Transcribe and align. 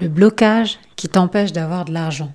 Le 0.00 0.08
blocage 0.08 0.78
qui 0.96 1.08
t'empêche 1.08 1.52
d'avoir 1.52 1.84
de 1.84 1.92
l'argent. 1.92 2.32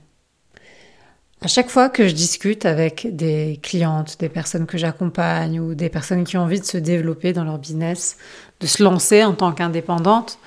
À 1.41 1.47
chaque 1.47 1.69
fois 1.69 1.89
que 1.89 2.07
je 2.07 2.13
discute 2.13 2.65
avec 2.65 3.15
des 3.15 3.59
clientes, 3.61 4.17
des 4.19 4.29
personnes 4.29 4.65
que 4.65 4.77
j'accompagne 4.77 5.59
ou 5.59 5.75
des 5.75 5.89
personnes 5.89 6.23
qui 6.23 6.37
ont 6.37 6.43
envie 6.43 6.59
de 6.59 6.65
se 6.65 6.77
développer 6.77 7.33
dans 7.33 7.43
leur 7.43 7.57
business, 7.57 8.17
de 8.61 8.67
se 8.67 8.81
lancer 8.81 9.23
en 9.23 9.33
tant 9.33 9.51
qu'indépendante, 9.51 10.39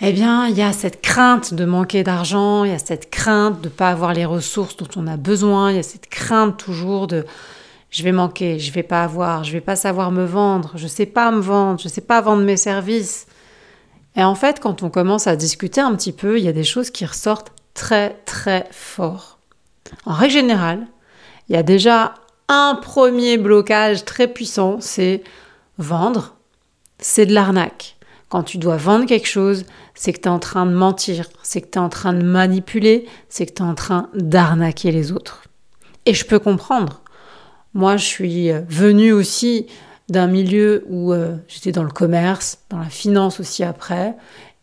eh 0.00 0.12
bien, 0.12 0.46
il 0.46 0.56
y 0.56 0.62
a 0.62 0.72
cette 0.72 1.00
crainte 1.00 1.54
de 1.54 1.64
manquer 1.64 2.04
d'argent, 2.04 2.64
il 2.64 2.70
y 2.70 2.74
a 2.74 2.78
cette 2.78 3.10
crainte 3.10 3.62
de 3.62 3.68
ne 3.68 3.72
pas 3.72 3.88
avoir 3.88 4.12
les 4.12 4.26
ressources 4.26 4.76
dont 4.76 4.88
on 4.96 5.06
a 5.06 5.16
besoin, 5.16 5.70
il 5.70 5.76
y 5.76 5.80
a 5.80 5.82
cette 5.82 6.08
crainte 6.08 6.58
toujours 6.58 7.06
de 7.06 7.24
je 7.90 8.02
vais 8.02 8.12
manquer, 8.12 8.58
je 8.58 8.70
vais 8.70 8.82
pas 8.82 9.02
avoir, 9.02 9.44
je 9.44 9.52
vais 9.52 9.62
pas 9.62 9.76
savoir 9.76 10.12
me 10.12 10.26
vendre, 10.26 10.72
je 10.74 10.86
sais 10.86 11.06
pas 11.06 11.30
me 11.30 11.40
vendre, 11.40 11.80
je 11.80 11.88
sais 11.88 12.02
pas 12.02 12.20
vendre 12.20 12.42
mes 12.42 12.58
services. 12.58 13.27
Et 14.16 14.24
en 14.24 14.34
fait, 14.34 14.60
quand 14.60 14.82
on 14.82 14.90
commence 14.90 15.26
à 15.26 15.36
discuter 15.36 15.80
un 15.80 15.94
petit 15.94 16.12
peu, 16.12 16.38
il 16.38 16.44
y 16.44 16.48
a 16.48 16.52
des 16.52 16.64
choses 16.64 16.90
qui 16.90 17.06
ressortent 17.06 17.52
très 17.74 18.20
très 18.24 18.66
fort. 18.72 19.38
En 20.04 20.12
règle 20.12 20.34
générale, 20.34 20.86
il 21.48 21.54
y 21.54 21.58
a 21.58 21.62
déjà 21.62 22.14
un 22.48 22.78
premier 22.80 23.38
blocage 23.38 24.04
très 24.04 24.26
puissant, 24.26 24.78
c'est 24.80 25.22
vendre, 25.78 26.36
c'est 26.98 27.26
de 27.26 27.34
l'arnaque. 27.34 27.96
Quand 28.28 28.42
tu 28.42 28.58
dois 28.58 28.76
vendre 28.76 29.06
quelque 29.06 29.28
chose, 29.28 29.64
c'est 29.94 30.12
que 30.12 30.20
tu 30.20 30.28
es 30.28 30.30
en 30.30 30.38
train 30.38 30.66
de 30.66 30.74
mentir, 30.74 31.28
c'est 31.42 31.62
que 31.62 31.68
tu 31.68 31.78
es 31.78 31.82
en 31.82 31.88
train 31.88 32.12
de 32.12 32.22
manipuler, 32.22 33.06
c'est 33.28 33.46
que 33.46 33.52
tu 33.52 33.62
es 33.62 33.66
en 33.66 33.74
train 33.74 34.10
d'arnaquer 34.14 34.90
les 34.90 35.12
autres. 35.12 35.44
Et 36.04 36.12
je 36.12 36.26
peux 36.26 36.38
comprendre. 36.38 37.02
Moi, 37.72 37.96
je 37.96 38.04
suis 38.04 38.50
venue 38.68 39.12
aussi 39.12 39.66
d'un 40.08 40.26
milieu 40.26 40.84
où 40.88 41.12
euh, 41.12 41.36
j'étais 41.48 41.72
dans 41.72 41.82
le 41.82 41.90
commerce, 41.90 42.58
dans 42.70 42.78
la 42.78 42.88
finance 42.88 43.40
aussi 43.40 43.62
après, 43.62 44.14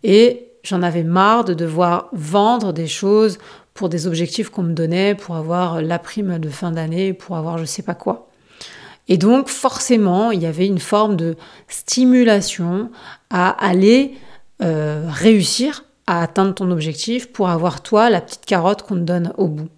et 0.04 0.48
j'en 0.64 0.82
avais 0.82 1.04
marre 1.04 1.44
de 1.44 1.54
devoir 1.54 2.10
vendre 2.14 2.74
des 2.74 2.88
choses 2.88 3.38
pour 3.74 3.90
des 3.90 4.08
objectifs 4.08 4.50
qu'on 4.50 4.64
me 4.64 4.74
donnait, 4.74 5.16
pour 5.16 5.36
avoir 5.36 5.82
la 5.82 6.00
prime 6.00 6.40
de 6.40 6.50
fin 6.50 6.72
d'année, 6.72 7.14
pour 7.14 7.38
avoir 7.38 7.58
je 7.58 7.66
sais 7.66 7.84
pas 7.84 7.96
quoi. 7.96 8.30
Et 9.08 9.18
donc 9.18 9.50
forcément, 9.50 10.32
il 10.32 10.42
y 10.42 10.48
avait 10.48 10.66
une 10.66 10.80
forme 10.80 11.16
de 11.16 11.36
stimulation 11.68 12.90
à 13.30 13.50
aller 13.50 14.16
euh, 14.64 15.06
réussir 15.10 15.84
à 16.08 16.22
atteindre 16.22 16.56
ton 16.56 16.72
objectif 16.72 17.32
pour 17.32 17.50
avoir 17.50 17.82
toi 17.82 18.10
la 18.10 18.22
petite 18.22 18.46
carotte 18.46 18.84
qu'on 18.84 18.96
te 18.96 19.02
donne 19.02 19.34
au 19.38 19.48
bout. 19.48 19.70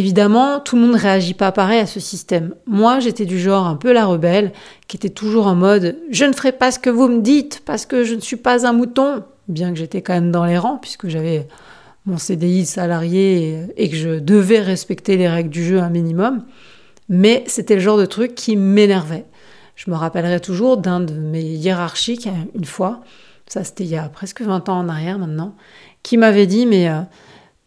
Évidemment, 0.00 0.60
tout 0.60 0.76
le 0.76 0.82
monde 0.82 0.92
ne 0.92 0.98
réagit 0.98 1.34
pas 1.34 1.52
pareil 1.52 1.78
à 1.78 1.84
ce 1.84 2.00
système. 2.00 2.54
Moi, 2.64 3.00
j'étais 3.00 3.26
du 3.26 3.38
genre 3.38 3.66
un 3.66 3.76
peu 3.76 3.92
la 3.92 4.06
rebelle, 4.06 4.50
qui 4.88 4.96
était 4.96 5.10
toujours 5.10 5.46
en 5.46 5.54
mode 5.54 5.98
je 6.10 6.24
ne 6.24 6.32
ferai 6.32 6.52
pas 6.52 6.70
ce 6.70 6.78
que 6.78 6.88
vous 6.88 7.06
me 7.06 7.20
dites 7.20 7.60
parce 7.66 7.84
que 7.84 8.02
je 8.02 8.14
ne 8.14 8.20
suis 8.20 8.38
pas 8.38 8.66
un 8.66 8.72
mouton, 8.72 9.24
bien 9.48 9.70
que 9.74 9.78
j'étais 9.78 10.00
quand 10.00 10.14
même 10.14 10.30
dans 10.30 10.46
les 10.46 10.56
rangs 10.56 10.78
puisque 10.78 11.08
j'avais 11.08 11.46
mon 12.06 12.16
CDI 12.16 12.64
salarié 12.64 13.66
et 13.76 13.90
que 13.90 13.96
je 13.96 14.20
devais 14.20 14.60
respecter 14.60 15.18
les 15.18 15.28
règles 15.28 15.50
du 15.50 15.62
jeu 15.62 15.80
un 15.80 15.90
minimum. 15.90 16.44
Mais 17.10 17.44
c'était 17.46 17.74
le 17.74 17.82
genre 17.82 17.98
de 17.98 18.06
truc 18.06 18.34
qui 18.34 18.56
m'énervait. 18.56 19.26
Je 19.76 19.90
me 19.90 19.96
rappellerai 19.96 20.40
toujours 20.40 20.78
d'un 20.78 21.00
de 21.00 21.12
mes 21.12 21.42
hiérarchiques 21.42 22.26
une 22.54 22.64
fois, 22.64 23.02
ça 23.46 23.64
c'était 23.64 23.84
il 23.84 23.90
y 23.90 23.98
a 23.98 24.08
presque 24.08 24.40
20 24.40 24.66
ans 24.70 24.78
en 24.78 24.88
arrière 24.88 25.18
maintenant, 25.18 25.56
qui 26.02 26.16
m'avait 26.16 26.46
dit 26.46 26.64
mais 26.64 26.88
euh, 26.88 27.02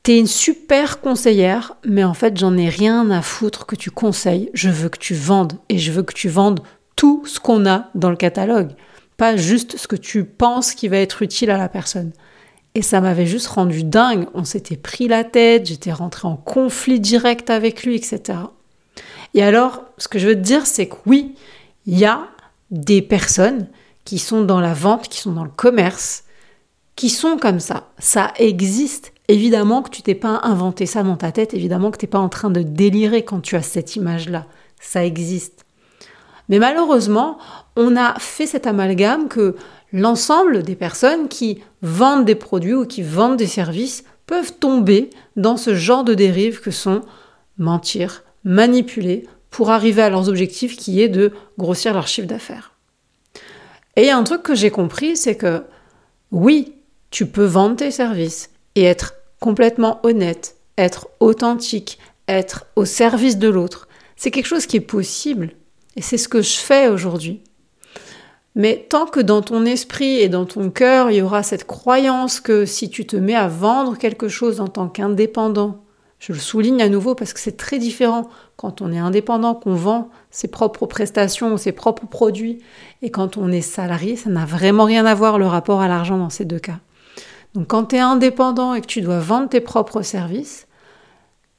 T'es 0.04 0.20
une 0.20 0.28
super 0.28 1.00
conseillère, 1.00 1.78
mais 1.86 2.04
en 2.04 2.14
fait, 2.14 2.38
j'en 2.38 2.58
ai 2.58 2.68
rien 2.68 3.10
à 3.10 3.22
foutre 3.22 3.66
que 3.66 3.78
tu 3.78 3.90
conseilles. 3.90 4.50
Je 4.54 4.70
veux 4.70 4.90
que 4.90 5.00
tu 5.00 5.16
vendes 5.16 5.54
et 5.70 5.78
je 5.78 5.94
veux 5.94 6.04
que 6.04 6.14
tu 6.14 6.28
vendes 6.28 6.60
tout 6.98 7.24
ce 7.26 7.40
qu'on 7.40 7.66
a 7.66 7.90
dans 7.96 8.10
le 8.10 8.18
catalogue, 8.18 8.74
pas 9.16 9.38
juste 9.38 9.78
ce 9.78 9.88
que 9.88 9.96
tu 9.96 10.26
penses 10.26 10.74
qui 10.74 10.90
va 10.90 10.98
être 10.98 11.22
utile 11.22 11.52
à 11.52 11.58
la 11.58 11.70
personne. 11.70 12.12
Et 12.76 12.82
ça 12.82 13.00
m'avait 13.00 13.26
juste 13.26 13.48
rendu 13.48 13.86
dingue. 13.86 14.26
On 14.34 14.44
s'était 14.44 14.76
pris 14.76 15.08
la 15.08 15.24
tête, 15.24 15.68
j'étais 15.68 15.94
rentrée 15.94 16.28
en 16.28 16.36
conflit 16.36 17.00
direct 17.00 17.50
avec 17.50 17.84
lui, 17.84 17.96
etc. 17.96 18.40
Et 19.34 19.42
alors, 19.42 19.84
ce 19.98 20.10
que 20.10 20.20
je 20.20 20.28
veux 20.28 20.36
te 20.36 20.42
dire, 20.42 20.66
c'est 20.66 20.88
que 20.88 20.96
oui, 21.06 21.36
il 21.86 21.98
y 21.98 22.04
a 22.04 22.28
des 22.72 23.02
personnes 23.02 23.70
qui 24.04 24.20
sont 24.20 24.44
dans 24.44 24.60
la 24.60 24.74
vente, 24.74 25.08
qui 25.08 25.20
sont 25.20 25.32
dans 25.32 25.46
le 25.46 25.50
commerce, 25.50 26.26
qui 26.96 27.10
sont 27.10 27.38
comme 27.38 27.60
ça. 27.60 27.90
Ça 28.00 28.34
existe. 28.38 29.14
Évidemment 29.28 29.82
que 29.82 29.90
tu 29.90 30.02
t'es 30.02 30.16
pas 30.16 30.42
inventé 30.44 30.86
ça 30.86 31.04
dans 31.04 31.16
ta 31.16 31.32
tête, 31.32 31.54
évidemment 31.54 31.92
que 31.92 31.98
tu 31.98 32.06
n'es 32.06 32.10
pas 32.10 32.20
en 32.20 32.30
train 32.30 32.50
de 32.50 32.62
délirer 32.62 33.24
quand 33.24 33.40
tu 33.40 33.56
as 33.56 33.62
cette 33.62 33.96
image-là. 33.96 34.46
Ça 34.82 35.06
existe. 35.06 35.66
Mais 36.50 36.60
malheureusement, 36.60 37.38
on 37.76 37.96
a 37.96 38.20
fait 38.20 38.46
cet 38.46 38.68
amalgame 38.68 39.30
que 39.30 39.56
l'ensemble 39.94 40.64
des 40.64 40.76
personnes 40.76 41.30
qui 41.30 41.62
vendent 41.82 42.26
des 42.26 42.36
produits 42.36 42.74
ou 42.74 42.86
qui 42.86 43.02
vendent 43.02 43.38
des 43.38 43.48
services 43.48 44.04
peuvent 44.26 44.54
tomber 44.60 45.10
dans 45.36 45.58
ce 45.58 45.76
genre 45.76 46.04
de 46.04 46.14
dérive 46.14 46.60
que 46.60 46.72
sont 46.72 47.02
mentir, 47.58 48.24
manipuler 48.44 49.28
pour 49.50 49.70
arriver 49.70 50.02
à 50.02 50.10
leurs 50.10 50.30
objectifs 50.30 50.76
qui 50.76 51.02
est 51.02 51.10
de 51.10 51.32
grossir 51.58 51.94
leur 51.94 52.08
chiffre 52.08 52.28
d'affaires. 52.28 52.74
Et 53.96 54.10
un 54.10 54.24
truc 54.24 54.42
que 54.42 54.56
j'ai 54.56 54.72
compris, 54.72 55.16
c'est 55.16 55.38
que 55.38 55.64
oui, 56.32 56.74
tu 57.14 57.28
peux 57.28 57.46
vendre 57.46 57.76
tes 57.76 57.92
services, 57.92 58.50
et 58.74 58.84
être 58.86 59.14
complètement 59.40 60.00
honnête, 60.02 60.56
être 60.80 61.10
authentique, 61.20 62.00
être 62.28 62.66
au 62.76 62.86
service 62.86 63.38
de 63.38 63.50
l'autre. 63.50 63.88
C'est 64.16 64.32
quelque 64.32 64.48
chose 64.48 64.66
qui 64.66 64.78
est 64.78 64.82
possible 64.82 65.52
et 65.96 66.02
c'est 66.02 66.18
ce 66.18 66.28
que 66.28 66.42
je 66.42 66.56
fais 66.56 66.88
aujourd'hui. 66.88 67.44
Mais 68.56 68.88
tant 68.90 69.06
que 69.06 69.20
dans 69.20 69.44
ton 69.44 69.64
esprit 69.64 70.22
et 70.22 70.28
dans 70.28 70.46
ton 70.46 70.72
cœur, 70.72 71.12
il 71.12 71.18
y 71.18 71.22
aura 71.22 71.44
cette 71.44 71.68
croyance 71.68 72.40
que 72.40 72.66
si 72.66 72.90
tu 72.90 73.06
te 73.06 73.16
mets 73.16 73.36
à 73.36 73.48
vendre 73.48 73.96
quelque 73.96 74.28
chose 74.28 74.60
en 74.60 74.68
tant 74.68 74.88
qu'indépendant, 74.88 75.84
je 76.18 76.34
le 76.34 76.40
souligne 76.40 76.82
à 76.82 76.90
nouveau 76.90 77.14
parce 77.14 77.34
que 77.34 77.40
c'est 77.40 77.58
très 77.58 77.78
différent 77.78 78.28
quand 78.56 78.82
on 78.82 78.92
est 78.92 78.98
indépendant, 78.98 79.54
qu'on 79.54 79.76
vend 79.76 80.10
ses 80.32 80.48
propres 80.48 80.88
prestations 80.88 81.54
ou 81.54 81.60
ses 81.60 81.74
propres 81.74 82.08
produits, 82.08 82.58
et 83.04 83.12
quand 83.12 83.38
on 83.38 83.52
est 83.52 83.62
salarié, 83.62 84.16
ça 84.16 84.32
n'a 84.32 84.46
vraiment 84.46 84.86
rien 84.86 85.06
à 85.06 85.14
voir 85.14 85.38
le 85.38 85.46
rapport 85.46 85.82
à 85.82 85.88
l'argent 85.88 86.18
dans 86.18 86.32
ces 86.32 86.46
deux 86.46 86.60
cas. 86.60 86.80
Donc 87.56 87.68
quand 87.68 87.86
tu 87.86 87.96
es 87.96 88.00
indépendant 88.00 88.74
et 88.74 88.82
que 88.82 88.88
tu 88.88 89.02
dois 89.02 89.20
vendre 89.20 89.50
tes 89.50 89.62
propres 89.62 90.02
services, 90.02 90.68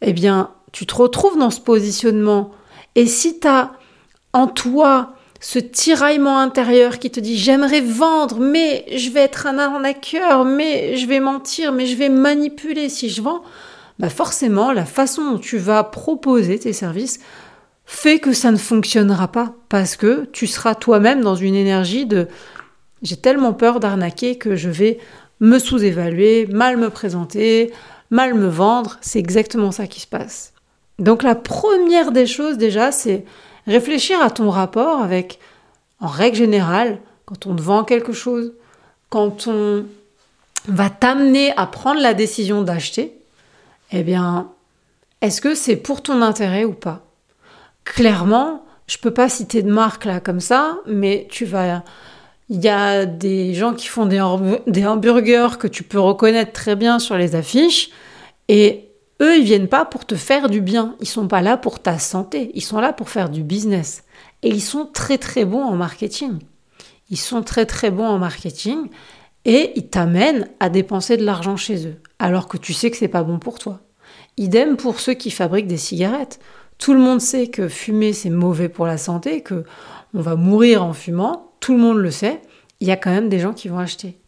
eh 0.00 0.12
bien, 0.12 0.50
tu 0.72 0.86
te 0.86 0.94
retrouves 0.94 1.38
dans 1.38 1.50
ce 1.50 1.60
positionnement. 1.60 2.50
Et 2.94 3.06
si 3.06 3.38
tu 3.40 3.46
as 3.46 3.72
en 4.32 4.46
toi 4.48 5.14
ce 5.40 5.58
tiraillement 5.58 6.38
intérieur 6.38 6.98
qui 6.98 7.10
te 7.10 7.20
dit 7.20 7.36
j'aimerais 7.36 7.82
vendre, 7.82 8.40
mais 8.40 8.86
je 8.96 9.10
vais 9.10 9.20
être 9.20 9.46
un 9.46 9.58
arnaqueur, 9.58 10.44
mais 10.44 10.96
je 10.96 11.06
vais 11.06 11.20
mentir, 11.20 11.70
mais 11.72 11.86
je 11.86 11.96
vais 11.96 12.08
manipuler 12.08 12.88
si 12.88 13.10
je 13.10 13.20
vends, 13.20 13.42
bah 13.98 14.08
forcément 14.08 14.72
la 14.72 14.86
façon 14.86 15.32
dont 15.32 15.38
tu 15.38 15.58
vas 15.58 15.84
proposer 15.84 16.58
tes 16.58 16.72
services 16.72 17.20
fait 17.84 18.18
que 18.18 18.32
ça 18.32 18.50
ne 18.50 18.56
fonctionnera 18.56 19.28
pas 19.28 19.52
parce 19.68 19.96
que 19.96 20.24
tu 20.32 20.46
seras 20.46 20.74
toi-même 20.74 21.20
dans 21.20 21.36
une 21.36 21.54
énergie 21.54 22.06
de 22.06 22.26
j'ai 23.02 23.16
tellement 23.16 23.52
peur 23.52 23.80
d'arnaquer 23.80 24.38
que 24.38 24.56
je 24.56 24.70
vais 24.70 24.98
me 25.40 25.58
sous-évaluer, 25.58 26.46
mal 26.46 26.76
me 26.76 26.90
présenter, 26.90 27.72
mal 28.10 28.34
me 28.34 28.48
vendre. 28.48 28.98
C'est 29.00 29.18
exactement 29.18 29.72
ça 29.72 29.86
qui 29.86 30.00
se 30.00 30.06
passe. 30.06 30.52
Donc 30.98 31.22
la 31.22 31.34
première 31.34 32.12
des 32.12 32.26
choses 32.26 32.58
déjà, 32.58 32.92
c'est 32.92 33.24
réfléchir 33.66 34.20
à 34.20 34.30
ton 34.30 34.50
rapport 34.50 35.00
avec, 35.00 35.38
en 36.00 36.06
règle 36.06 36.36
générale, 36.36 36.98
quand 37.24 37.46
on 37.46 37.56
te 37.56 37.62
vend 37.62 37.84
quelque 37.84 38.12
chose, 38.12 38.52
quand 39.08 39.48
on 39.48 39.86
va 40.66 40.90
t'amener 40.90 41.52
à 41.56 41.66
prendre 41.66 42.00
la 42.00 42.14
décision 42.14 42.62
d'acheter, 42.62 43.16
eh 43.92 44.02
bien, 44.02 44.50
est-ce 45.20 45.40
que 45.40 45.54
c'est 45.54 45.76
pour 45.76 46.02
ton 46.02 46.22
intérêt 46.22 46.64
ou 46.64 46.72
pas? 46.72 47.02
Clairement, 47.84 48.64
je 48.86 48.98
peux 48.98 49.10
pas 49.10 49.28
citer 49.28 49.62
de 49.62 49.72
marque 49.72 50.04
là 50.04 50.20
comme 50.20 50.40
ça, 50.40 50.78
mais 50.86 51.26
tu 51.30 51.44
vas 51.44 51.82
il 52.48 52.62
y 52.62 52.68
a 52.68 53.06
des 53.06 53.54
gens 53.54 53.74
qui 53.74 53.86
font 53.86 54.06
des, 54.06 54.20
hamburgers 54.20 55.58
que 55.58 55.66
tu 55.66 55.82
peux 55.82 55.98
reconnaître 55.98 56.52
très 56.52 56.76
bien 56.76 56.98
sur 56.98 57.16
les 57.16 57.34
affiches. 57.34 57.90
Et 58.48 58.90
eux, 59.22 59.38
ils 59.38 59.44
viennent 59.44 59.68
pas 59.68 59.84
pour 59.84 60.04
te 60.04 60.14
faire 60.14 60.50
du 60.50 60.60
bien. 60.60 60.96
Ils 61.00 61.08
sont 61.08 61.26
pas 61.26 61.40
là 61.40 61.56
pour 61.56 61.80
ta 61.80 61.98
santé. 61.98 62.50
Ils 62.54 62.62
sont 62.62 62.80
là 62.80 62.92
pour 62.92 63.08
faire 63.08 63.30
du 63.30 63.42
business. 63.42 64.04
Et 64.42 64.48
ils 64.48 64.62
sont 64.62 64.86
très 64.86 65.16
très 65.16 65.46
bons 65.46 65.62
en 65.62 65.76
marketing. 65.76 66.38
Ils 67.10 67.18
sont 67.18 67.42
très 67.42 67.64
très 67.64 67.90
bons 67.90 68.06
en 68.06 68.18
marketing 68.18 68.88
et 69.44 69.72
ils 69.76 69.88
t'amènent 69.88 70.48
à 70.60 70.68
dépenser 70.68 71.16
de 71.16 71.24
l'argent 71.24 71.56
chez 71.56 71.86
eux, 71.86 71.96
alors 72.18 72.48
que 72.48 72.56
tu 72.56 72.72
sais 72.72 72.90
que 72.90 72.96
c'est 72.96 73.08
pas 73.08 73.22
bon 73.22 73.38
pour 73.38 73.58
toi. 73.58 73.80
Idem 74.36 74.76
pour 74.76 75.00
ceux 75.00 75.14
qui 75.14 75.30
fabriquent 75.30 75.66
des 75.66 75.76
cigarettes. 75.76 76.40
Tout 76.78 76.94
le 76.94 77.00
monde 77.00 77.20
sait 77.20 77.48
que 77.48 77.68
fumer 77.68 78.12
c'est 78.12 78.30
mauvais 78.30 78.68
pour 78.68 78.86
la 78.86 78.98
santé, 78.98 79.42
que 79.42 79.64
on 80.14 80.20
va 80.20 80.34
mourir 80.34 80.82
en 80.82 80.92
fumant 80.92 81.53
tout 81.64 81.72
le 81.72 81.80
monde 81.80 81.96
le 81.96 82.10
sait, 82.10 82.42
il 82.80 82.88
y 82.88 82.90
a 82.90 82.96
quand 82.96 83.10
même 83.10 83.30
des 83.30 83.38
gens 83.38 83.54
qui 83.54 83.68
vont 83.68 83.78
acheter. 83.78 84.18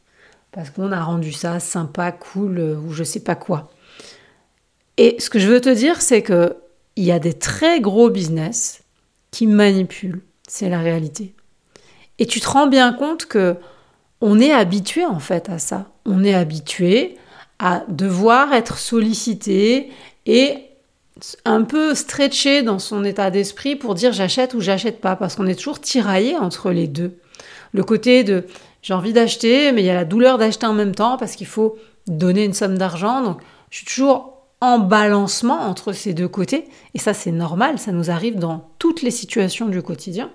Parce 0.52 0.70
qu'on 0.70 0.90
a 0.90 1.02
rendu 1.02 1.32
ça 1.32 1.60
sympa, 1.60 2.10
cool, 2.10 2.58
euh, 2.58 2.76
ou 2.76 2.94
je 2.94 3.04
sais 3.04 3.20
pas 3.20 3.34
quoi. 3.34 3.70
Et 4.96 5.16
ce 5.18 5.28
que 5.28 5.38
je 5.38 5.46
veux 5.46 5.60
te 5.60 5.68
dire, 5.68 6.00
c'est 6.00 6.22
que 6.22 6.56
il 6.96 7.04
y 7.04 7.12
a 7.12 7.18
des 7.18 7.34
très 7.34 7.82
gros 7.82 8.08
business 8.08 8.82
qui 9.32 9.46
manipulent. 9.46 10.22
C'est 10.48 10.70
la 10.70 10.78
réalité. 10.78 11.34
Et 12.18 12.24
tu 12.24 12.40
te 12.40 12.48
rends 12.48 12.68
bien 12.68 12.94
compte 12.94 13.26
que 13.26 13.56
on 14.22 14.40
est 14.40 14.52
habitué 14.52 15.04
en 15.04 15.18
fait 15.18 15.50
à 15.50 15.58
ça. 15.58 15.90
On 16.06 16.24
est 16.24 16.32
habitué 16.32 17.18
à 17.58 17.84
devoir 17.88 18.54
être 18.54 18.78
sollicité 18.78 19.90
et 20.24 20.54
un 21.44 21.64
peu 21.64 21.94
stretché 21.94 22.62
dans 22.62 22.78
son 22.78 23.04
état 23.04 23.30
d'esprit 23.30 23.76
pour 23.76 23.94
dire 23.94 24.14
j'achète 24.14 24.54
ou 24.54 24.62
j'achète 24.62 25.02
pas, 25.02 25.16
parce 25.16 25.36
qu'on 25.36 25.46
est 25.46 25.54
toujours 25.54 25.82
tiraillé 25.82 26.34
entre 26.38 26.70
les 26.70 26.86
deux. 26.86 27.18
Le 27.76 27.84
côté 27.84 28.24
de 28.24 28.46
j'ai 28.80 28.94
envie 28.94 29.12
d'acheter, 29.12 29.70
mais 29.72 29.82
il 29.82 29.84
y 29.84 29.90
a 29.90 29.94
la 29.94 30.06
douleur 30.06 30.38
d'acheter 30.38 30.64
en 30.64 30.72
même 30.72 30.94
temps 30.94 31.18
parce 31.18 31.36
qu'il 31.36 31.46
faut 31.46 31.76
donner 32.06 32.44
une 32.44 32.54
somme 32.54 32.78
d'argent. 32.78 33.20
Donc 33.20 33.42
je 33.68 33.78
suis 33.78 33.86
toujours 33.86 34.32
en 34.62 34.78
balancement 34.78 35.60
entre 35.60 35.92
ces 35.92 36.14
deux 36.14 36.28
côtés. 36.28 36.68
Et 36.94 36.98
ça, 36.98 37.12
c'est 37.12 37.32
normal, 37.32 37.78
ça 37.78 37.92
nous 37.92 38.10
arrive 38.10 38.38
dans 38.38 38.70
toutes 38.78 39.02
les 39.02 39.10
situations 39.10 39.66
du 39.66 39.82
quotidien. 39.82 40.30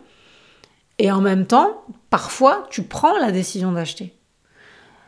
Et 0.99 1.11
en 1.11 1.19
même 1.19 1.47
temps, 1.47 1.83
parfois, 2.11 2.67
tu 2.69 2.83
prends 2.83 3.17
la 3.17 3.31
décision 3.31 3.71
d'acheter. 3.71 4.13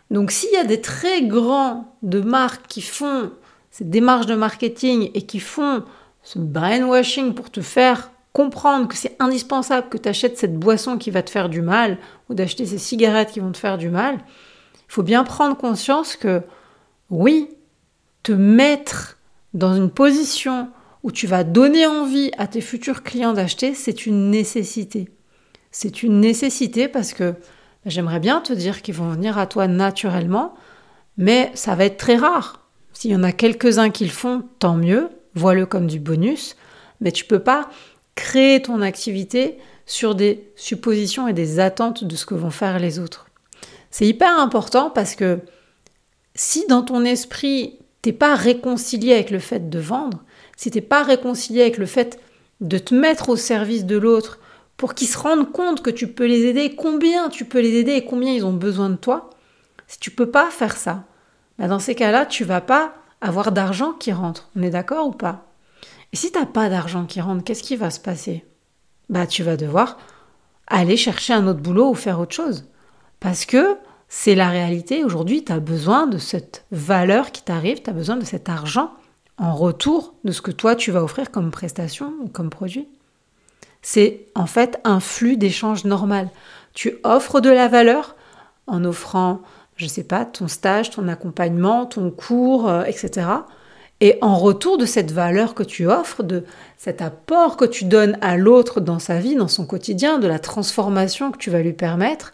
Donc 0.10 0.32
s'il 0.32 0.52
y 0.52 0.58
a 0.58 0.64
des 0.64 0.82
très 0.82 1.22
grands 1.22 1.96
de 2.02 2.20
marques 2.20 2.66
qui 2.68 2.82
font 2.82 3.30
ces 3.70 3.84
démarches 3.84 4.26
de 4.26 4.36
marketing 4.36 5.12
et 5.14 5.22
qui 5.22 5.40
font 5.40 5.84
ce 6.24 6.40
brainwashing 6.40 7.36
pour 7.36 7.52
te 7.52 7.62
faire 7.62 8.10
comprendre 8.34 8.88
que 8.88 8.96
c'est 8.96 9.16
indispensable 9.20 9.90
que 9.90 9.98
tu 9.98 10.10
achètes 10.10 10.38
cette 10.38 10.58
boisson 10.58 10.98
qui 10.98 11.12
va 11.12 11.22
te 11.22 11.30
faire 11.30 11.50
du 11.50 11.62
mal 11.62 11.98
ou 12.30 12.34
d'acheter 12.34 12.66
ces 12.66 12.80
cigarettes 12.80 13.32
qui 13.32 13.40
vont 13.40 13.52
te 13.52 13.58
faire 13.58 13.78
du 13.78 13.90
mal, 13.90 14.16
il 14.76 14.92
faut 14.92 15.04
bien 15.04 15.24
prendre 15.24 15.56
conscience 15.56 16.16
que 16.16 16.42
oui, 17.10 17.50
te 18.24 18.32
mettre 18.32 19.18
dans 19.54 19.76
une 19.76 19.92
position 19.92 20.70
où 21.04 21.12
tu 21.12 21.28
vas 21.28 21.44
donner 21.44 21.86
envie 21.86 22.32
à 22.38 22.48
tes 22.48 22.62
futurs 22.62 23.04
clients 23.04 23.34
d'acheter, 23.34 23.76
c'est 23.76 24.06
une 24.06 24.32
nécessité. 24.32 25.10
C'est 25.72 26.02
une 26.02 26.20
nécessité 26.20 26.88
parce 26.88 27.14
que 27.14 27.36
j'aimerais 27.86 28.20
bien 28.20 28.42
te 28.42 28.54
dire 28.54 28.82
qu'ils 28.82 28.96
vont 28.96 29.10
venir 29.10 29.38
à 29.38 29.46
toi 29.46 29.68
naturellement, 29.68 30.56
mais 31.18 31.52
ça 31.54 31.76
va 31.76 31.86
être 31.86 31.98
très 31.98 32.16
rare. 32.16 32.68
S'il 32.94 33.12
y 33.12 33.16
en 33.16 33.24
a 33.24 33.32
quelques-uns 33.32 33.90
qui 33.90 34.06
le 34.06 34.12
font, 34.12 34.44
tant 34.60 34.76
mieux, 34.76 35.10
vois-le 35.36 35.66
comme 35.66 35.88
du 35.88 36.00
bonus, 36.00 36.56
mais 37.02 37.12
tu 37.12 37.26
peux 37.26 37.40
pas 37.40 37.70
créer 38.16 38.62
ton 38.62 38.82
activité 38.82 39.58
sur 39.86 40.16
des 40.16 40.52
suppositions 40.56 41.28
et 41.28 41.34
des 41.34 41.60
attentes 41.60 42.04
de 42.04 42.16
ce 42.16 42.26
que 42.26 42.36
vont 42.36 42.50
faire 42.50 42.80
les 42.80 43.00
autres. 43.00 43.28
C'est 43.92 44.08
hyper 44.08 44.40
important 44.40 44.90
parce 44.90 45.16
que 45.16 45.40
si 46.36 46.66
dans 46.68 46.82
ton 46.82 47.06
esprit, 47.06 47.80
t'es 48.02 48.14
pas 48.14 48.36
réconcilié 48.36 49.14
avec 49.14 49.30
le 49.30 49.40
fait 49.40 49.70
de 49.70 49.80
vendre, 49.80 50.24
si 50.58 50.72
t'es 50.72 50.82
pas 50.82 51.04
réconcilié 51.04 51.62
avec 51.62 51.78
le 51.78 51.86
fait 51.86 52.20
de 52.62 52.78
te 52.78 52.96
mettre 52.96 53.30
au 53.30 53.36
service 53.36 53.86
de 53.86 53.98
l'autre 53.98 54.40
pour 54.78 54.94
qu'ils 54.94 55.08
se 55.08 55.18
rendent 55.18 55.52
compte 55.52 55.82
que 55.82 55.90
tu 55.90 56.08
peux 56.08 56.26
les 56.26 56.46
aider, 56.46 56.76
combien 56.76 57.30
tu 57.30 57.46
peux 57.46 57.60
les 57.60 57.76
aider 57.76 57.94
et 57.94 58.06
combien 58.06 58.34
ils 58.34 58.46
ont 58.46 58.54
besoin 58.54 58.90
de 58.90 58.96
toi, 58.96 59.30
si 59.88 60.00
tu 60.00 60.12
peux 60.12 60.30
pas 60.30 60.50
faire 60.50 60.78
ça, 60.78 61.04
bah, 61.60 61.68
dans 61.68 61.80
ces 61.80 61.96
cas-là, 61.96 62.26
tu 62.26 62.44
vas 62.44 62.62
pas 62.62 62.94
avoir 63.22 63.52
d'argent 63.52 63.94
qui 63.94 64.12
rentre. 64.12 64.50
On 64.56 64.64
est 64.64 64.72
d'accord 64.72 65.08
ou 65.08 65.12
pas? 65.12 65.46
Et 66.14 66.16
si 66.16 66.32
tu 66.32 66.40
n'as 66.40 66.46
pas 66.46 66.70
d'argent 66.70 67.06
qui 67.06 67.20
rentre, 67.20 67.44
qu'est-ce 67.44 67.64
qui 67.64 67.76
va 67.76 67.90
se 67.90 68.00
passer? 68.00 68.46
Bah, 69.10 69.28
tu 69.28 69.44
vas 69.44 69.58
devoir 69.58 69.98
aller 70.68 70.96
chercher 70.96 71.34
un 71.34 71.48
autre 71.48 71.60
boulot 71.60 71.90
ou 71.90 71.96
faire 71.96 72.20
autre 72.20 72.36
chose. 72.36 72.70
Parce 73.20 73.46
que 73.46 73.78
c'est 74.08 74.36
la 74.36 74.50
réalité. 74.50 75.04
Aujourd'hui, 75.04 75.44
tu 75.44 75.52
as 75.52 75.60
besoin 75.60 76.06
de 76.06 76.20
cette 76.20 76.66
valeur 76.72 77.32
qui 77.32 77.42
t'arrive, 77.42 77.82
tu 77.82 77.90
as 77.90 77.94
besoin 77.94 78.16
de 78.16 78.26
cet 78.26 78.48
argent 78.48 78.94
en 79.40 79.56
retour 79.56 80.14
de 80.24 80.32
ce 80.32 80.44
que 80.44 80.52
toi 80.52 80.76
tu 80.76 80.92
vas 80.92 81.04
offrir 81.04 81.32
comme 81.32 81.50
prestation 81.50 82.14
ou 82.22 82.28
comme 82.28 82.52
produit. 82.52 82.88
C'est 83.82 84.28
en 84.36 84.46
fait 84.46 84.80
un 84.84 85.00
flux 85.00 85.36
d'échange 85.36 85.84
normal. 85.84 86.30
Tu 86.74 86.98
offres 87.04 87.42
de 87.42 87.50
la 87.50 87.68
valeur 87.68 88.16
en 88.68 88.86
offrant, 88.86 89.42
je 89.76 89.86
ne 89.86 89.90
sais 89.90 90.04
pas, 90.04 90.26
ton 90.26 90.48
stage, 90.48 90.92
ton 90.92 91.08
accompagnement, 91.08 91.88
ton 91.88 92.12
cours, 92.12 92.70
euh, 92.70 92.84
etc. 92.84 93.28
Et 94.04 94.18
en 94.20 94.38
retour 94.38 94.78
de 94.78 94.86
cette 94.86 95.14
valeur 95.14 95.56
que 95.56 95.64
tu 95.64 95.88
offres, 95.88 96.24
de 96.24 96.44
cet 96.78 97.02
apport 97.02 97.56
que 97.56 97.64
tu 97.64 97.86
donnes 97.86 98.18
à 98.20 98.36
l'autre 98.36 98.82
dans 98.82 99.00
sa 99.00 99.18
vie, 99.20 99.36
dans 99.36 99.48
son 99.48 99.66
quotidien, 99.66 100.20
de 100.20 100.28
la 100.28 100.40
transformation 100.40 101.32
que 101.32 101.38
tu 101.38 101.50
vas 101.50 101.62
lui 101.62 101.72
permettre, 101.72 102.34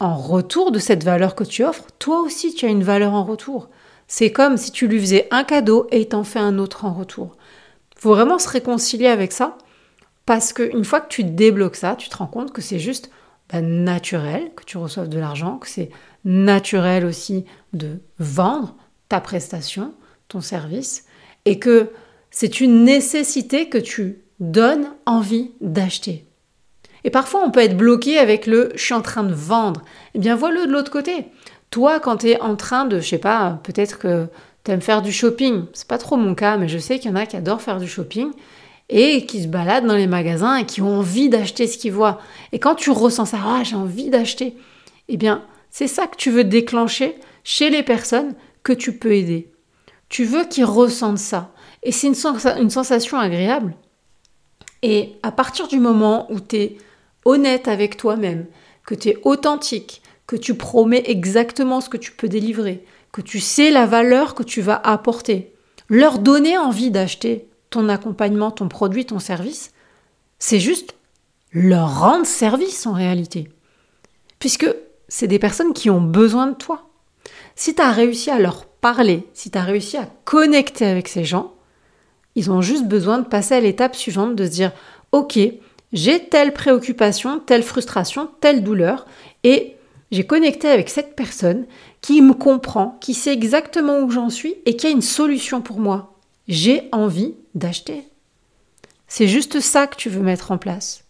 en 0.00 0.16
retour 0.16 0.72
de 0.72 0.80
cette 0.80 1.04
valeur 1.04 1.36
que 1.36 1.44
tu 1.44 1.64
offres, 1.64 1.84
toi 2.00 2.22
aussi 2.22 2.56
tu 2.56 2.66
as 2.66 2.70
une 2.70 2.82
valeur 2.82 3.12
en 3.12 3.22
retour. 3.22 3.68
C'est 4.08 4.32
comme 4.32 4.56
si 4.56 4.72
tu 4.72 4.88
lui 4.88 4.98
faisais 4.98 5.28
un 5.30 5.44
cadeau 5.44 5.86
et 5.92 6.00
il 6.00 6.08
t'en 6.08 6.24
fait 6.24 6.40
un 6.40 6.58
autre 6.58 6.86
en 6.86 6.92
retour. 6.92 7.36
Il 7.94 8.00
faut 8.00 8.10
vraiment 8.10 8.40
se 8.40 8.48
réconcilier 8.48 9.06
avec 9.06 9.30
ça 9.30 9.56
parce 10.26 10.52
qu'une 10.52 10.84
fois 10.84 11.00
que 11.00 11.08
tu 11.08 11.22
débloques 11.22 11.76
ça, 11.76 11.94
tu 11.94 12.08
te 12.08 12.16
rends 12.16 12.26
compte 12.26 12.52
que 12.52 12.62
c'est 12.62 12.80
juste 12.80 13.12
bah, 13.48 13.60
naturel 13.60 14.50
que 14.56 14.64
tu 14.64 14.76
reçoives 14.76 15.08
de 15.08 15.20
l'argent, 15.20 15.58
que 15.58 15.68
c'est 15.68 15.90
naturel 16.24 17.06
aussi 17.06 17.44
de 17.74 18.00
vendre 18.18 18.74
ta 19.08 19.20
prestation, 19.20 19.94
ton 20.28 20.40
service 20.40 21.04
et 21.44 21.58
que 21.58 21.90
c'est 22.30 22.60
une 22.60 22.84
nécessité 22.84 23.68
que 23.68 23.78
tu 23.78 24.24
donnes 24.40 24.88
envie 25.06 25.52
d'acheter. 25.60 26.26
Et 27.04 27.10
parfois, 27.10 27.42
on 27.44 27.50
peut 27.50 27.60
être 27.60 27.76
bloqué 27.76 28.18
avec 28.18 28.46
le 28.46 28.72
je 28.74 28.82
suis 28.82 28.94
en 28.94 29.02
train 29.02 29.24
de 29.24 29.34
vendre. 29.34 29.82
Eh 30.14 30.18
bien, 30.18 30.34
vois-le 30.34 30.66
de 30.66 30.72
l'autre 30.72 30.90
côté. 30.90 31.26
Toi, 31.70 32.00
quand 32.00 32.18
tu 32.18 32.30
es 32.30 32.40
en 32.40 32.56
train 32.56 32.86
de, 32.86 33.00
je 33.00 33.08
sais 33.08 33.18
pas, 33.18 33.60
peut-être 33.62 33.98
que 33.98 34.26
tu 34.64 34.70
aimes 34.70 34.80
faire 34.80 35.02
du 35.02 35.12
shopping. 35.12 35.64
C'est 35.74 35.88
pas 35.88 35.98
trop 35.98 36.16
mon 36.16 36.34
cas, 36.34 36.56
mais 36.56 36.68
je 36.68 36.78
sais 36.78 36.98
qu'il 36.98 37.10
y 37.10 37.12
en 37.12 37.16
a 37.16 37.26
qui 37.26 37.36
adorent 37.36 37.62
faire 37.62 37.78
du 37.78 37.88
shopping 37.88 38.30
et 38.88 39.26
qui 39.26 39.42
se 39.42 39.48
baladent 39.48 39.86
dans 39.86 39.96
les 39.96 40.06
magasins 40.06 40.56
et 40.56 40.66
qui 40.66 40.82
ont 40.82 40.98
envie 40.98 41.28
d'acheter 41.28 41.66
ce 41.66 41.78
qu'ils 41.78 41.92
voient. 41.92 42.20
Et 42.52 42.58
quand 42.58 42.74
tu 42.74 42.90
ressens 42.90 43.26
ça, 43.26 43.38
ah, 43.44 43.62
j'ai 43.62 43.76
envie 43.76 44.10
d'acheter, 44.10 44.56
eh 45.08 45.16
bien, 45.16 45.44
c'est 45.70 45.88
ça 45.88 46.06
que 46.06 46.16
tu 46.16 46.30
veux 46.30 46.44
déclencher 46.44 47.16
chez 47.44 47.70
les 47.70 47.82
personnes 47.82 48.34
que 48.62 48.72
tu 48.72 48.96
peux 48.96 49.12
aider. 49.12 49.53
Tu 50.14 50.22
veux 50.22 50.44
qu'ils 50.44 50.64
ressentent 50.64 51.18
ça. 51.18 51.50
Et 51.82 51.90
c'est 51.90 52.06
une, 52.06 52.14
sensation 52.14 53.18
agréable. 53.18 53.74
Et 54.80 55.16
à 55.24 55.32
partir 55.32 55.66
du 55.66 55.80
moment 55.80 56.30
où 56.30 56.38
tu 56.38 56.54
es 56.54 56.78
honnête 57.24 57.66
avec 57.66 57.96
toi-même, 57.96 58.46
que 58.86 58.94
tu 58.94 59.08
es 59.08 59.18
authentique, 59.24 60.02
que 60.28 60.36
tu 60.36 60.54
promets 60.54 61.02
exactement 61.06 61.80
ce 61.80 61.88
que 61.88 61.96
tu 61.96 62.12
peux 62.12 62.28
délivrer, 62.28 62.84
que 63.10 63.22
tu 63.22 63.40
sais 63.40 63.72
la 63.72 63.86
valeur 63.86 64.36
que 64.36 64.44
tu 64.44 64.60
vas 64.60 64.80
apporter, 64.84 65.52
leur 65.88 66.20
donner 66.20 66.56
envie 66.56 66.92
d'acheter 66.92 67.48
ton 67.70 67.88
accompagnement, 67.88 68.52
ton 68.52 68.68
produit, 68.68 69.06
ton 69.06 69.18
service, 69.18 69.72
c'est 70.38 70.60
juste 70.60 70.94
leur 71.50 71.98
rendre 71.98 72.24
service 72.24 72.86
en 72.86 72.92
réalité. 72.92 73.50
Puisque 74.38 74.72
c'est 75.08 75.26
des 75.26 75.40
personnes 75.40 75.72
qui 75.72 75.90
ont 75.90 76.00
besoin 76.00 76.46
de 76.46 76.54
toi. 76.54 76.88
Si 77.56 77.74
tu 77.74 77.82
as 77.82 77.92
réussi 77.92 78.30
à 78.30 78.38
leur 78.38 78.66
parler, 78.66 79.26
si 79.32 79.50
tu 79.50 79.58
as 79.58 79.62
réussi 79.62 79.96
à 79.96 80.08
connecter 80.24 80.86
avec 80.86 81.08
ces 81.08 81.24
gens, 81.24 81.54
ils 82.34 82.50
ont 82.50 82.60
juste 82.60 82.86
besoin 82.86 83.18
de 83.18 83.26
passer 83.26 83.54
à 83.54 83.60
l'étape 83.60 83.94
suivante, 83.94 84.34
de 84.34 84.44
se 84.44 84.50
dire, 84.50 84.72
OK, 85.12 85.38
j'ai 85.92 86.28
telle 86.28 86.52
préoccupation, 86.52 87.38
telle 87.38 87.62
frustration, 87.62 88.28
telle 88.40 88.64
douleur, 88.64 89.06
et 89.44 89.76
j'ai 90.10 90.26
connecté 90.26 90.68
avec 90.68 90.90
cette 90.90 91.16
personne 91.16 91.66
qui 92.00 92.20
me 92.20 92.34
comprend, 92.34 92.98
qui 93.00 93.14
sait 93.14 93.32
exactement 93.32 94.00
où 94.00 94.10
j'en 94.10 94.30
suis 94.30 94.56
et 94.66 94.76
qui 94.76 94.86
a 94.86 94.90
une 94.90 95.02
solution 95.02 95.60
pour 95.60 95.78
moi. 95.78 96.14
J'ai 96.48 96.88
envie 96.92 97.34
d'acheter. 97.54 98.04
C'est 99.06 99.28
juste 99.28 99.60
ça 99.60 99.86
que 99.86 99.96
tu 99.96 100.08
veux 100.08 100.22
mettre 100.22 100.50
en 100.50 100.58
place. 100.58 101.04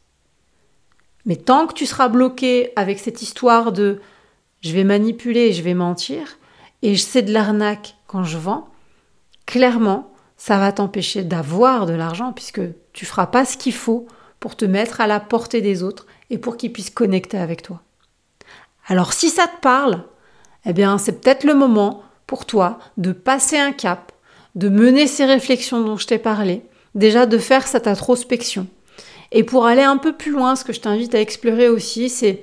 Mais 1.27 1.37
tant 1.37 1.67
que 1.67 1.75
tu 1.75 1.87
seras 1.87 2.09
bloqué 2.09 2.71
avec 2.77 2.99
cette 2.99 3.23
histoire 3.23 3.73
de 3.73 4.01
je 4.65 4.73
vais 4.73 4.85
manipuler, 4.85 5.53
je 5.53 5.63
vais 5.63 5.75
mentir, 5.75 6.39
et 6.83 6.97
c'est 6.97 7.23
de 7.23 7.33
l'arnaque 7.33 7.97
quand 8.07 8.25
je 8.25 8.39
vends, 8.39 8.69
clairement, 9.45 10.11
ça 10.39 10.59
va 10.59 10.73
t'empêcher 10.73 11.23
d'avoir 11.23 11.85
de 11.87 11.93
l'argent 11.93 12.33
puisque 12.33 12.63
tu 12.93 13.05
feras 13.05 13.27
pas 13.27 13.45
ce 13.45 13.59
qu'il 13.59 13.75
faut 13.75 14.07
pour 14.41 14.57
te 14.57 14.65
mettre 14.65 15.01
à 15.01 15.07
la 15.07 15.21
portée 15.21 15.61
des 15.61 15.83
autres 15.83 16.07
et 16.31 16.39
pour 16.39 16.57
qu'ils 16.57 16.73
puissent 16.73 16.91
connecter 16.91 17.39
avec 17.39 17.63
toi. 17.63 17.83
Alors 18.87 19.13
si 19.13 19.29
ça 19.29 19.47
te 19.47 19.61
parle, 19.61 20.05
eh 20.65 20.73
bien 20.73 20.97
c'est 20.99 21.21
peut-être 21.21 21.45
le 21.45 21.55
moment 21.55 22.03
pour 22.27 22.47
toi 22.47 22.79
de 22.97 23.13
passer 23.13 23.59
un 23.59 23.73
cap, 23.73 24.13
de 24.55 24.69
mener 24.69 25.07
ces 25.07 25.27
réflexions 25.27 25.85
dont 25.85 25.99
je 25.99 26.07
t'ai 26.07 26.19
parlé, 26.19 26.63
déjà 26.95 27.27
de 27.27 27.39
faire 27.39 27.67
cette 27.67 27.87
introspection. 27.87 28.67
Et 29.31 29.45
pour 29.45 29.67
aller 29.67 29.83
un 29.83 29.99
peu 29.99 30.17
plus 30.17 30.33
loin, 30.33 30.57
ce 30.57 30.65
que 30.65 30.73
je 30.73 30.81
t'invite 30.81 31.15
à 31.15 31.21
explorer 31.21 31.69
aussi, 31.69 32.09
c'est 32.09 32.43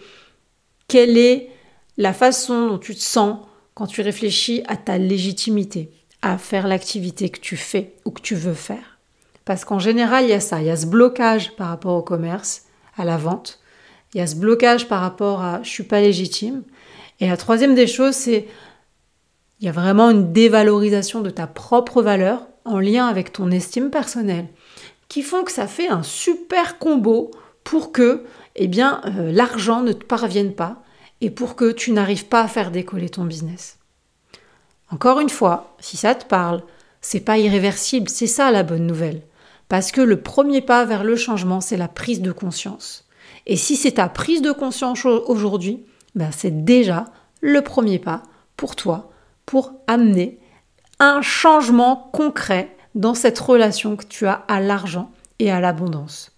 quelle 0.87 1.17
est 1.17 1.50
la 1.97 2.13
façon 2.13 2.67
dont 2.67 2.77
tu 2.77 2.95
te 2.95 3.01
sens 3.01 3.39
quand 3.73 3.87
tu 3.87 4.01
réfléchis 4.01 4.63
à 4.67 4.77
ta 4.77 4.97
légitimité, 4.97 5.91
à 6.21 6.37
faire 6.37 6.67
l'activité 6.67 7.29
que 7.29 7.39
tu 7.39 7.57
fais 7.57 7.95
ou 8.05 8.11
que 8.11 8.21
tu 8.21 8.35
veux 8.35 8.53
faire. 8.53 8.99
Parce 9.45 9.65
qu'en 9.65 9.79
général, 9.79 10.25
il 10.25 10.29
y 10.29 10.33
a 10.33 10.39
ça, 10.39 10.61
il 10.61 10.67
y 10.67 10.69
a 10.69 10.77
ce 10.77 10.85
blocage 10.85 11.55
par 11.55 11.69
rapport 11.69 11.95
au 11.95 12.03
commerce, 12.03 12.63
à 12.97 13.05
la 13.05 13.17
vente, 13.17 13.59
il 14.13 14.19
y 14.19 14.21
a 14.21 14.27
ce 14.27 14.35
blocage 14.35 14.87
par 14.87 15.01
rapport 15.01 15.41
à 15.41 15.63
je 15.63 15.69
suis 15.69 15.83
pas 15.83 16.01
légitime. 16.01 16.63
Et 17.19 17.27
la 17.27 17.37
troisième 17.37 17.75
des 17.75 17.87
choses, 17.87 18.15
c'est 18.15 18.47
il 19.59 19.65
y 19.65 19.69
a 19.69 19.71
vraiment 19.71 20.09
une 20.09 20.33
dévalorisation 20.33 21.21
de 21.21 21.29
ta 21.29 21.47
propre 21.47 22.01
valeur 22.01 22.47
en 22.65 22.79
lien 22.79 23.07
avec 23.07 23.31
ton 23.31 23.51
estime 23.51 23.89
personnelle 23.89 24.47
qui 25.07 25.21
font 25.23 25.43
que 25.43 25.51
ça 25.51 25.67
fait 25.67 25.87
un 25.87 26.03
super 26.03 26.77
combo 26.77 27.31
pour 27.63 27.91
que 27.91 28.23
eh 28.55 28.67
bien, 28.67 29.01
euh, 29.05 29.31
l'argent 29.31 29.81
ne 29.81 29.91
te 29.91 30.05
parvienne 30.05 30.53
pas 30.53 30.81
et 31.21 31.29
pour 31.29 31.55
que 31.55 31.71
tu 31.71 31.91
n'arrives 31.91 32.25
pas 32.25 32.41
à 32.41 32.47
faire 32.47 32.71
décoller 32.71 33.09
ton 33.09 33.25
business. 33.25 33.77
Encore 34.89 35.19
une 35.19 35.29
fois, 35.29 35.75
si 35.79 35.95
ça 35.95 36.15
te 36.15 36.25
parle, 36.25 36.63
c'est 36.99 37.21
pas 37.21 37.37
irréversible, 37.37 38.09
c'est 38.09 38.27
ça 38.27 38.51
la 38.51 38.63
bonne 38.63 38.85
nouvelle. 38.85 39.21
Parce 39.69 39.91
que 39.91 40.01
le 40.01 40.21
premier 40.21 40.61
pas 40.61 40.83
vers 40.83 41.03
le 41.03 41.15
changement, 41.15 41.61
c'est 41.61 41.77
la 41.77 41.87
prise 41.87 42.21
de 42.21 42.31
conscience. 42.31 43.05
Et 43.45 43.55
si 43.55 43.77
c'est 43.77 43.93
ta 43.93 44.09
prise 44.09 44.41
de 44.41 44.51
conscience 44.51 45.05
aujourd'hui, 45.05 45.85
ben 46.15 46.29
c'est 46.31 46.65
déjà 46.65 47.05
le 47.39 47.61
premier 47.61 47.99
pas 47.99 48.23
pour 48.57 48.75
toi 48.75 49.11
pour 49.45 49.73
amener 49.87 50.39
un 50.99 51.21
changement 51.21 52.09
concret 52.13 52.75
dans 52.93 53.13
cette 53.13 53.39
relation 53.39 53.95
que 53.95 54.05
tu 54.05 54.27
as 54.27 54.43
à 54.47 54.59
l'argent 54.59 55.11
et 55.39 55.51
à 55.51 55.59
l'abondance. 55.59 56.31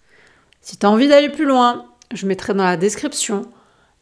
Si 0.62 0.78
tu 0.78 0.86
as 0.86 0.90
envie 0.92 1.08
d'aller 1.08 1.30
plus 1.30 1.46
loin, 1.46 1.86
je 2.14 2.28
mettrai 2.28 2.54
dans 2.54 2.64
la 2.64 2.78
description 2.78 3.50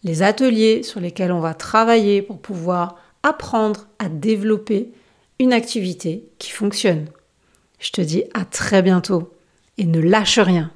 les 0.03 0.23
ateliers 0.23 0.83
sur 0.83 0.99
lesquels 0.99 1.31
on 1.31 1.39
va 1.39 1.53
travailler 1.53 2.21
pour 2.21 2.39
pouvoir 2.39 2.97
apprendre 3.23 3.87
à 3.99 4.09
développer 4.09 4.91
une 5.39 5.53
activité 5.53 6.25
qui 6.39 6.51
fonctionne. 6.51 7.05
Je 7.79 7.91
te 7.91 8.01
dis 8.01 8.23
à 8.33 8.45
très 8.45 8.81
bientôt 8.81 9.33
et 9.77 9.85
ne 9.85 9.99
lâche 9.99 10.39
rien. 10.39 10.71